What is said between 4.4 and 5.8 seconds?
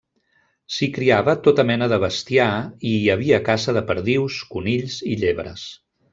conills i llebres.